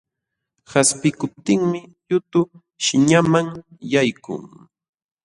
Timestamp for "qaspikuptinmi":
0.71-1.79